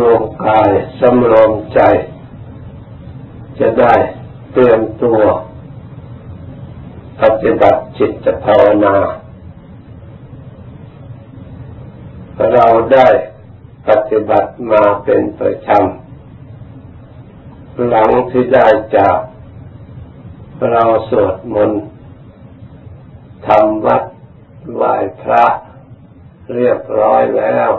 [0.00, 0.70] รวมกาย
[1.00, 1.80] สำรวมใจ
[3.58, 3.94] จะได้
[4.52, 5.20] เตรียมตัว
[7.22, 8.96] ปฏิบัติจิตภาวนา
[12.52, 13.08] เราได้
[13.88, 18.66] ปฏิบัติมาเป็นประจำหลังที่ได้
[18.96, 19.18] จาก
[20.70, 21.82] เราสวดมนต์
[23.46, 24.04] ทำวัด
[24.74, 25.44] ไหว้พระ
[26.54, 27.70] เรียบร้อยแล้ว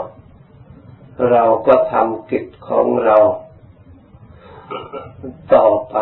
[1.30, 3.18] เราก็ทำกิจของเรา
[5.54, 5.96] ต่อไป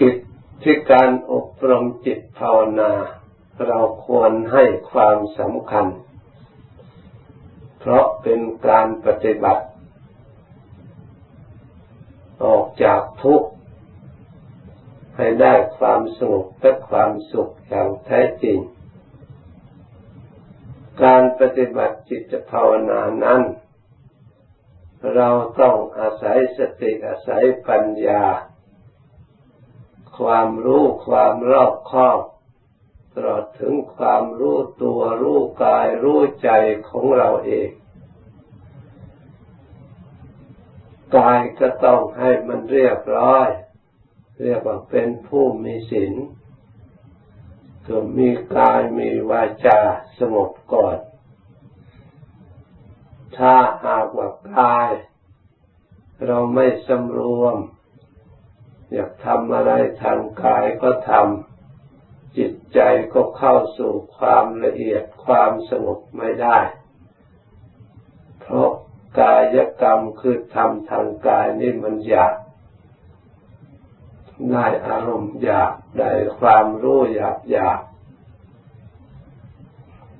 [0.00, 0.16] กิจ
[0.62, 2.92] ที่การอบรมจิตภาวนา
[3.66, 5.86] เราควรให้ความสำคัญ
[7.78, 9.64] เพราะเป็นการปฏิบัติ
[12.44, 13.48] ออกจากทุกข์
[15.16, 18.58] ให้ได้ความสงบและความสุขอย่างแท้จริง
[21.02, 23.42] การปฏิบัติจิตภาวนานั้น
[25.14, 25.28] เรา
[25.60, 28.24] ต้องอาศัยสติอาศัยปัญญา
[30.18, 32.20] ความรู้ความรอบคอบ
[33.14, 36.50] ตลอดถึงความรู้ตัวรู้กายรู้ใจ
[36.90, 37.70] ของเราเอง
[41.16, 43.48] กายก็ต้องให้มันเรียบร้อย
[44.42, 46.14] เรียกว่าเป็นผู้มีศีล
[47.84, 49.80] คือมีกายมีวาจา
[50.18, 50.98] สงบก่อน
[53.36, 53.54] ถ้า
[53.84, 54.90] หากว่ากาย
[56.26, 57.56] เราไม่สำรวม
[58.92, 62.80] อยากทำอะไรทางกายก็ทำจิตใจ
[63.14, 66.58] ก็เข้าสู่ความละเอียดความสงบไม่ได้
[68.40, 68.70] เพราะ
[69.20, 72.34] กายกรรมคือทำทางกายนี่มันอยาก
[74.50, 77.80] ได้อารมณ์อยากได้ความรู้อยากอยาก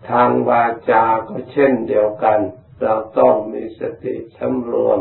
[0.09, 2.39] ทางวาจาก็เช่นเดียวกัน
[2.81, 4.99] เราต้องมีสติสำรวม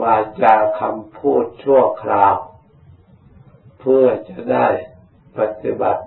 [0.00, 2.34] วาจาคำพูดชั่วคราว
[3.80, 4.68] เพื่อจะได้
[5.38, 6.04] ปฏิบัติ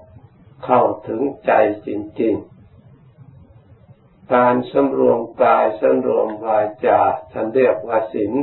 [0.65, 1.51] เข้าถึงใจ
[1.87, 1.89] จ
[2.21, 2.53] ริง ๆ
[4.33, 6.99] การสำรวมกายสำรวมวาจา
[7.31, 8.33] ท่านเรียกว่าศีล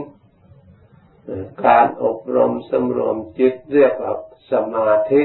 [1.66, 4.14] การอบรมสำรวมจิตเรียกว่า
[4.50, 5.22] สมาธิ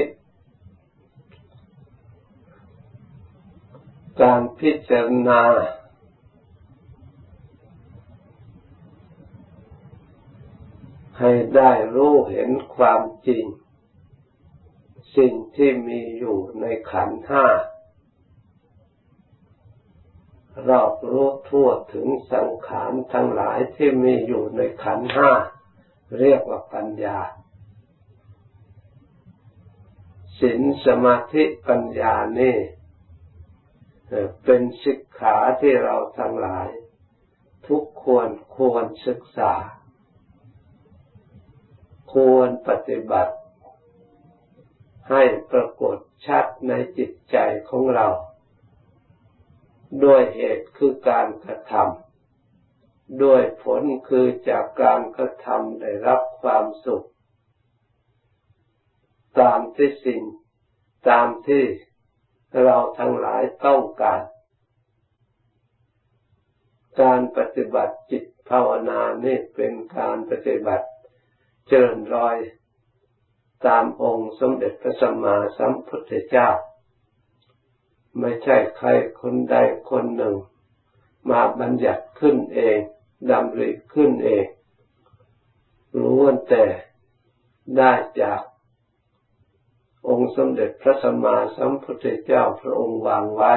[4.22, 5.42] การพิจารณา
[11.18, 13.44] ให้ได้รู้เห็นความจริง
[15.16, 17.46] สิ่งที่มีอยู่ในขันห้า
[20.68, 25.30] รอบรู้ทั่วถึงสังขารทั้งหลายที่มีอยู่ในขันห้า
[26.18, 27.18] เรียกว่าปัญญา
[30.40, 32.56] ศีลสมาธิปัญญานี่
[34.44, 36.68] เป็นศิกขาที่เราทั้งหลาย
[37.66, 39.52] ทุกควรควรศึกษา
[42.12, 43.34] ควรปฏิบัติ
[45.10, 45.96] ให้ปรากฏ
[46.26, 47.36] ชัดในจิตใจ
[47.68, 48.06] ของเรา
[50.04, 52.05] ด้วยเหตุคือการกระทำ
[53.22, 57.06] ด้วยผลคือจากการกระทำได้รับความสุข
[59.40, 60.22] ตามที่สิ่ง
[61.08, 61.64] ตามที่
[62.62, 64.22] เราทั้งหลายต้องการ
[67.00, 70.86] การปฏิบัติจิตภาวนานี่เป็นการปฏิบัติ
[71.68, 72.36] เจริญรอย
[73.66, 76.48] ตามองค์สมเด็จพระสัมมาสัมพุทธเจ้า
[78.20, 78.88] ไม่ใช่ใคร
[79.20, 79.56] คนใด
[79.90, 80.36] คนหนึ่ง
[81.30, 82.78] มาบัญญัติขึ้นเอง
[83.30, 84.46] ดำริขึ้นเอง
[85.98, 86.64] รู้วันแต่
[87.76, 88.40] ได้จาก
[90.08, 93.54] องค์สมเด็จพระสัมมาสัมพุทธเจ้าพระองค์วางไว้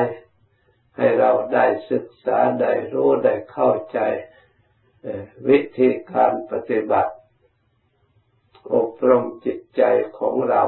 [0.97, 4.00] ให้เราได้ศึกษาได้รู้ได้เข้าใจ
[5.47, 7.13] วิธีการปฏิบัติ
[8.74, 9.81] อบรมจิตใจ
[10.19, 10.63] ของเรา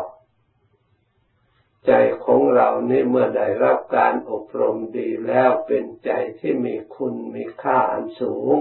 [1.87, 1.91] ใจ
[2.25, 8.55] ของเรานี่เมื่อได้รับการอบรมดีแล้วเป็นใจที่มีคุณมีค่าอันสูง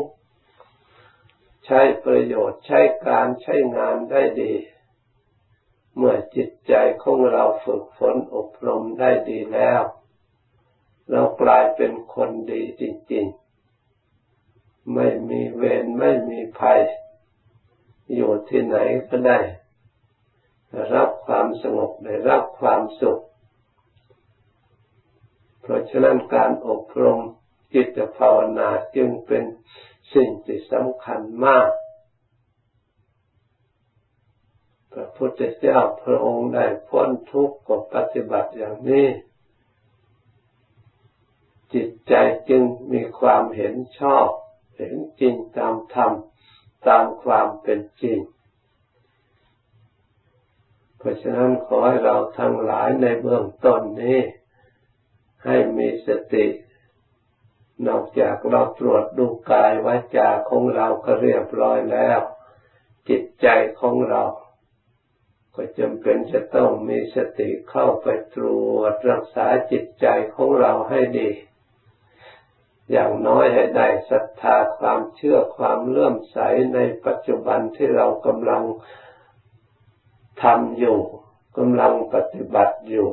[1.64, 4.52] ใช้ประโยชน์ใช้การใช้งานได้ดี
[5.96, 6.72] เมื่อจิตใจ
[7.02, 9.80] ของเราฝึกฝนอบรมได้ดีแล้ว
[11.10, 12.82] เรากลายเป็นคนดีจ
[13.12, 16.80] ริงๆ ไม่มีเวรไม่มีภัย
[18.14, 18.76] อยู่ที่ไหน
[19.08, 19.38] ก็ได้
[20.94, 23.22] รับความสงบได้รับความสุข
[25.62, 27.20] เพราะฉะนั้นการอบรม
[27.74, 29.44] จิตภาวนาจึงเป็น
[30.14, 31.70] สิ่งที่สำคัญมาก
[34.92, 39.06] พระพุทธเจ้าพระองค์ได้พ้นทุกข์กับปฏิบัติอย่างนี้
[41.74, 42.14] จิตใจ
[42.48, 42.62] จึง
[42.92, 44.26] มีความเห็นชอบ
[44.76, 46.12] เห็นจริงตามธรรม
[46.88, 48.18] ตามความเป็นจริง
[51.00, 54.20] เพราะฉะนั้นขอให้เราทั้งหลายในเบื้องต้นนี้
[55.44, 56.46] ให้มีสติ
[57.86, 62.20] นอกจากเราตรวจดูกายวาจาของเราก็เรียบร้อยแล้ว
[63.08, 63.46] จิตใจ
[63.80, 64.22] ของเรา
[65.54, 71.30] ก็จำเป็นจะต้องมีสติเข้าไปตรวจรักษาจิตใจของเราให้ดี
[72.90, 76.38] อย่างน้อยให้ได้ศรัทธาความเชื่อความเลื่อมใส
[76.74, 78.62] ในปัจจุบันที่เรากำลัง
[80.42, 80.98] ทำอยู่
[81.56, 83.08] กำลังปฏิบัติอยู่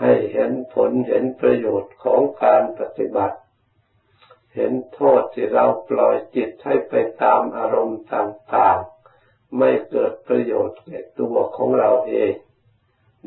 [0.00, 3.38] ให้เห็นผลเห็นประโยชน์ของการปฏิบัติ
[4.54, 12.32] เห็นโทษที่เราปล่อยจิตให้ไปตามอารมณ์ต่างๆ ไม่เกิดประโยชน์แก่ตัวของเราเอง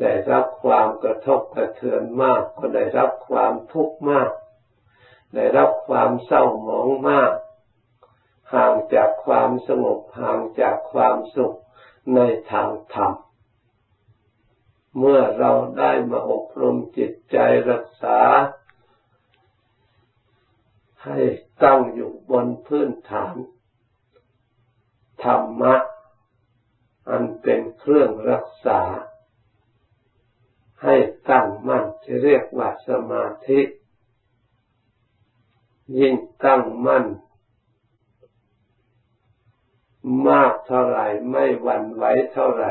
[0.02, 4.32] ได้รับความกระทบกระเทือนมาก ก็ได้รับความทุกข์มาก
[5.36, 7.32] ได้รับความเศร้าหมองมาก
[8.54, 11.58] ห่างจากความสงบห่างจากความสุข
[12.16, 12.20] ใน
[12.52, 13.14] ทางธรรม
[14.98, 17.38] เมื่อเราได้มาอบรมจิตใจ
[17.72, 18.20] รักษา
[21.06, 21.20] ให้
[21.64, 23.36] ตั้งอยู่บนพื้นฐาน
[25.24, 25.76] ธรรมะ
[27.10, 28.82] อันเป็นเครื่องรักษา
[30.84, 30.96] ให้
[31.30, 33.62] ตั้งมั่นที่เรียกว่าสมาธิ
[36.00, 36.16] ยิ่ง
[36.46, 37.06] ตั้งมั่น
[40.28, 41.00] มากเท่าไร
[41.32, 42.04] ไม่หวั่นไหว
[42.34, 42.66] เท่าไร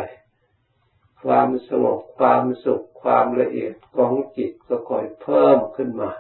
[1.23, 6.11] ความสงบความสุขความละเอียดของจิตก็ค่อยเพิ่มขึ้นมา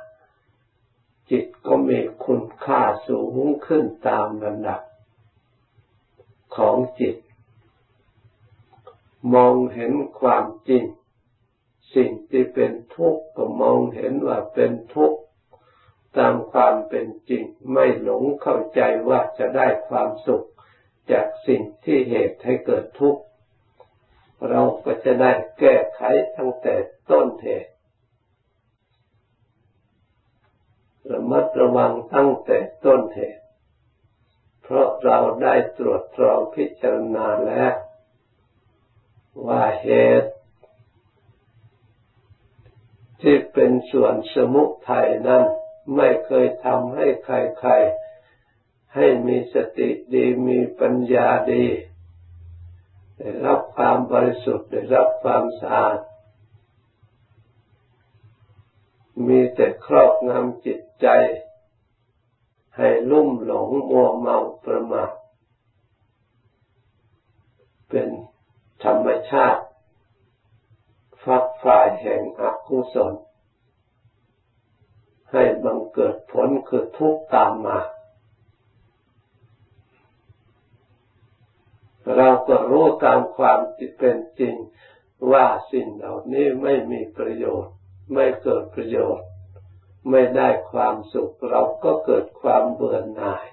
[1.30, 4.80] จิตก็มีคุณค่าสูงขึ้นตามลำดับ
[6.56, 7.16] ของจิต
[9.34, 10.84] มองเห็นความจริง
[11.94, 15.20] สิ่งที่เป็นทุกข์ก็มองเห็นว่าเป็นทุกข์
[16.18, 20.46] ตามความเป็นจริง ไม่หลงเข้าใจว่าจะได้ความสุข
[21.10, 23.22] จากสิ่งที่เหตุให้เกิดทุกข์
[24.48, 26.02] เราก็จะได้แก้ไข
[26.36, 26.74] ตั้งแต่
[27.10, 27.72] ต้นเหตุ
[31.10, 33.44] ระมัดระวังตั้งแต่ต้นเหตุ
[34.62, 37.74] เพราะเราได้ตรวจตรองพิจารณาแล้ว
[39.46, 39.88] ว่าเห
[40.20, 40.30] ตุ
[43.22, 45.44] ที่เป็นส่วนสมุทัยนั้น
[45.96, 48.09] ไม่เคยทำให้ใครๆ
[48.94, 51.64] ให้มีสติดีมีปัญญาดี
[53.16, 55.98] ได้รับความบริสุทธิ์ได้รับความสะอาด
[59.26, 61.06] มีแต่ครอบงำจิตใจ
[62.76, 65.10] ให้ลุ่มหลงมัวเมาประมาท
[67.88, 68.08] เป็น
[68.84, 69.62] ธรรมชาติ
[71.24, 73.14] ฝักฝ่ายแห่งอกุศล
[75.32, 77.78] ให้บังเกิดผลคือทุกข์ตามมา
[82.16, 83.58] เราก็รู้ตามความ
[83.98, 84.54] เป็นจริง
[85.30, 87.74] ว่าสิ่งเหล่านี้ไม่มีประโยชน์
[88.14, 89.28] ไม่เกิดประโยชน์
[90.10, 93.46] ไม่ได้ความสุขเราก็เกิดความเบื่อหน่าย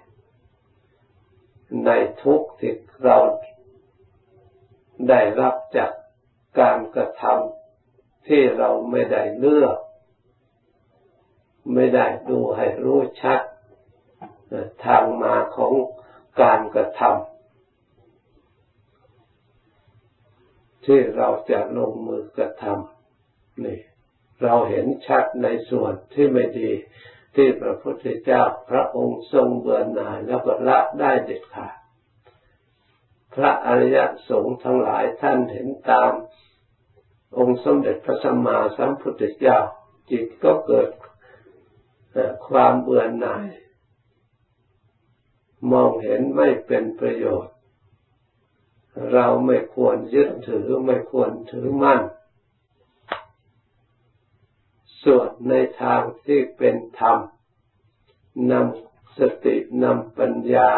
[1.85, 1.89] ใน
[2.23, 2.73] ทุกข์ที่
[3.03, 3.17] เรา
[5.09, 5.91] ได้รับจาก
[6.59, 9.77] การกระทำที่เราไม่ได้เลือก
[11.73, 13.41] ไม่ได้ดูให้รู้ชัด
[14.85, 15.73] ทางมาของ
[16.41, 17.36] การกระทำ
[20.87, 23.79] ที่เราจะลงมือกระทำนี่
[24.43, 26.71] เราเห็นชัดในส่วนที่ไม่ดี
[27.35, 31.75] ที่พระพุทธเจ้าพระองค์ทรงเบื่อหน่ายแล้วก็ละได้เด็ดขาด
[33.35, 33.97] พระอริย
[34.29, 36.11] สงฆ์ทั้งหลายท่านเห็นตาม
[37.37, 39.59] องค์สมเด็จพระสัมมาสัมพุทธเจ้า
[40.11, 40.89] จิตก็เกิด
[42.47, 43.47] ความเบื่อหน่าย
[45.71, 47.56] มองเห็นไม่เป็นประโยชน์
[49.11, 52.01] เราไม่ควรยึดถือไม่ควรถือมั่น
[55.03, 57.17] ส่วนในทางที่เป็นธรรม
[58.51, 60.71] นำสตินำปัญญา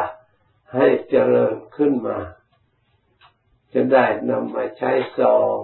[0.74, 2.20] ให้เจริญขึ้นมา
[3.74, 5.58] จะได้นำมาใช้สอง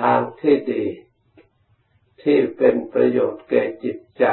[0.00, 0.84] ทางที่ดี
[2.22, 4.24] ที่เป็นประโยชน์แก่จิตใจ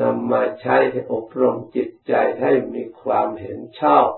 [0.00, 0.76] นำมาใช้
[1.12, 4.08] อบรมจิตใจให้มีความเห็นชอบ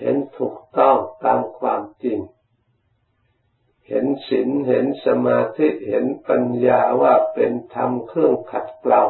[0.00, 2.18] เห็นถูกต้องตามความจริง
[3.88, 9.02] เห็นศีลเห็นสมาธิเห็นปัญญาว่าเป็นธรรมเครื่องขัดเกลา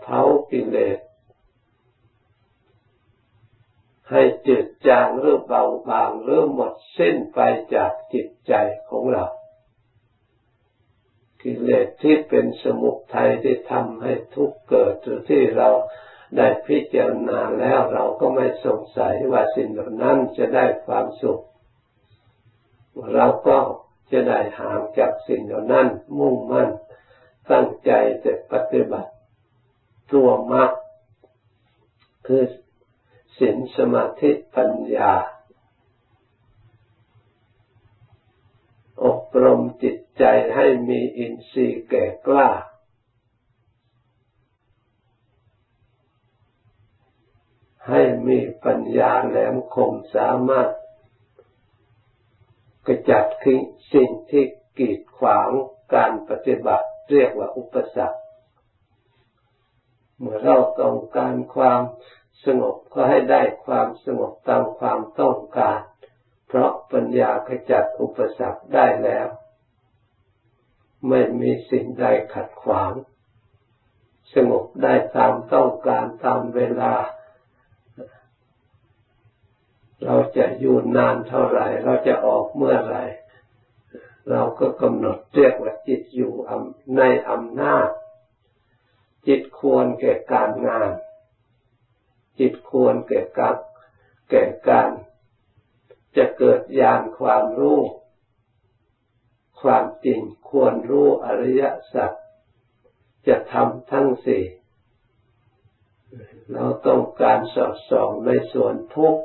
[0.00, 0.98] เผากิเลส
[4.10, 7.38] ให้จืดจางหรือเบาบางหรือหมดสิ้นไป
[7.74, 8.52] จากจิตใจ
[8.88, 9.24] ของเรา
[11.42, 15.68] กิเลสที่เป็นสมุทัยที่ทำให้ทุกข์เกิดหรือที่เรา
[16.36, 21.42] ได้พิจารณาแล้วเราก็ไม่สงสัยว่าสิ่งเหล่านั้นจะได้ความสุข
[23.14, 23.58] เราก็
[24.12, 25.86] จะได้ห่างจากสิ่งเหล่านั้น
[26.18, 26.68] มุ่งมั่น
[27.50, 27.90] ตั้งใจ
[28.24, 29.10] จะปฏิบัติ
[30.12, 30.72] ตัวมาก
[32.26, 32.42] คือ
[33.38, 35.12] ศีลสมาธิปัญญา
[39.04, 42.50] อบรมจิตใจให้มีอินทรีย์แก่กล้า
[47.88, 50.68] ให้มีปัญญาแหลมคมสามารถ
[52.86, 53.26] กระจัด
[53.92, 54.44] สิ่งที่
[54.78, 55.48] กีดขวาง
[55.94, 58.20] การปฏิบัติเรียกว่าอุปสรรค
[60.18, 61.82] เมื่อเราต้องการความ
[62.44, 65.80] สงบก็ให้ได้ความสงบตามความต้องการ
[66.48, 69.26] เพราะปัญญาขจัดอุปสรรคได้แล้ว
[71.08, 72.92] ไม่มีสิ่งใดขัดขวาง
[74.34, 76.92] สงบได้ตามต้องการตามเวลา
[80.04, 83.04] เราจะอยู่นานเท่าไหร่ เราจะออกเมื่อไหร่
[84.30, 86.32] เราก็กำหนดเรียกว่าจิตอยู่
[86.96, 87.88] ในอำนาจ
[89.26, 90.90] จิตควรแก่การงาน
[92.38, 93.56] จิตควรแก่การ
[94.30, 94.90] แก่การ
[96.16, 97.80] จะเกิดญาณความรู้
[99.62, 102.12] ความจริงควรรู้อริยสัจ
[103.26, 104.44] จะทำทั้งสี่
[106.52, 109.16] เราต้องการสอดส่องในส่วนทุก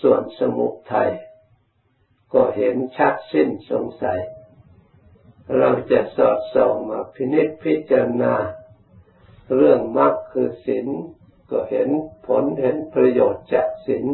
[0.00, 1.10] ส่วนสมุทัย
[2.32, 4.20] ก็เห็นชัดสิ้นสงสัย
[5.58, 8.34] เราจะสอดส่องมาพินิจพิจารณา
[9.56, 10.88] เรื่องมรรคคือศีล
[11.50, 11.88] ก็เห็น
[12.26, 14.04] ผลเห็นประโยชน์จากศีล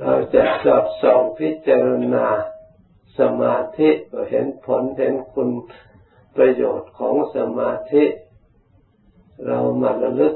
[0.00, 2.26] เราจะสอบส่องพิจารณา
[3.18, 5.50] สมาธิก็เห็นผลเห็นคุณ
[6.36, 8.04] ประโยชน์ของสมาธิ
[9.46, 10.34] เรามาระลึก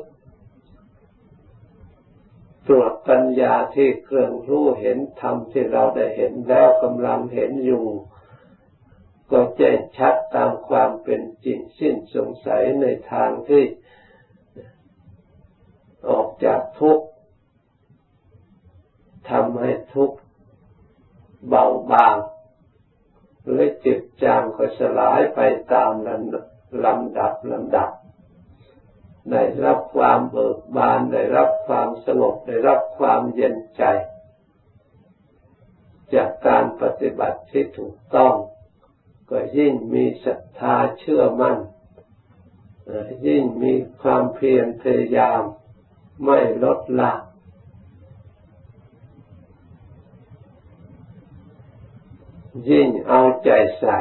[2.67, 7.85] ตรวจปัญญาที่เครื่องรู้เห็นธรรมที่เราได้เห็นแล้วกำลังเห็นอยู่
[9.31, 13.65] ก็แจ้งชัดตามความเป็นจริงสิ้นสงสัยในทางที่
[16.09, 17.07] ออกจากทุกข์
[19.31, 20.19] ทำให้ทุกข์
[21.49, 22.17] เบาบาง
[23.45, 25.41] หรือจิตจางก็สลายไป
[25.73, 26.45] ตามลำดับ
[27.53, 27.91] ลำดับ
[29.31, 33.85] ได้รับความเบิกบานได้รับความสงบได้รับความเย็นใจ
[36.15, 38.35] จากการปฏิบัติที่ถูกต้อง
[39.31, 41.59] ก็ยิ่งมีศรัทธาเชื่อมั่น
[43.27, 45.43] ยิ่งมีความเพียรพยายาม
[46.25, 47.13] ไม่ลดละ
[52.71, 53.99] ยิ่งเอาใจใส่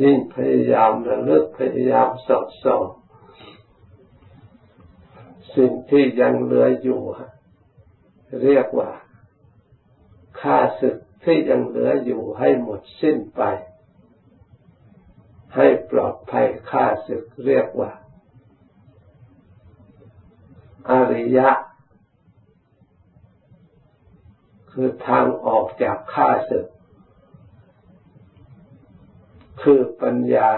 [0.00, 2.84] ยิ่งพยายามระลึกพยายามสอดส่อง
[5.54, 7.00] สิ่งที่ยังเหลืออยู่
[8.42, 8.90] เรียกว่า
[10.40, 13.42] ค่าศึกที่ยังเหลืออยู่ให้หมดสิ้นไป
[15.56, 17.90] ให้ปลอดภัยค่าศึกเรียกว่า
[20.90, 21.50] อริยะ
[24.72, 26.66] คือทางออกจากค่าศึก
[29.62, 30.50] คือปัญญา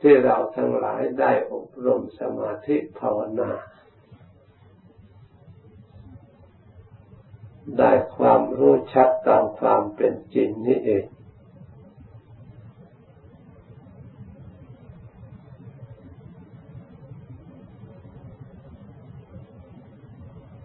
[0.00, 3.50] ที่เราทั้งหลายได้อบรมสมาธิภาวนา
[7.78, 11.04] ได้ความรู้ชัดตามความเป็นจริงนี่เอง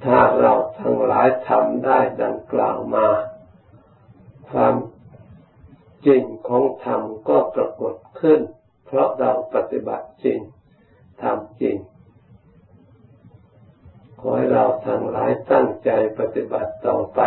[0.06, 3.08] ถ้าเราทั้งหลายทำได้ดังกล่าวมา
[4.50, 4.74] ความ
[6.06, 8.40] จริงของธรรมก็ปรากฏขึ้น
[8.86, 10.40] เพราะเราปฏิบัติจริง
[11.22, 11.78] ทำจริง
[14.20, 15.90] ขอให้เราทั้งหลายตั้งใจ
[16.20, 17.22] ปฏิบัติต่อไป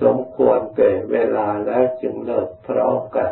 [0.00, 3.30] สมควรเก่เวลาแล้วจึงเลิกพร้อมกัน